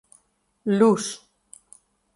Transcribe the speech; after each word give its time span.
Luz 0.79 1.05